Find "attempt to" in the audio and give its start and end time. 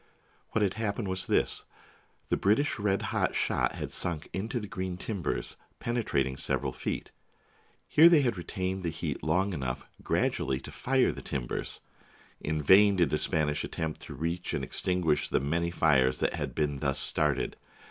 13.63-14.15